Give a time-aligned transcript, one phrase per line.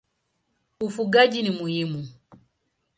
[0.79, 2.07] Ufugaji ni muhimu.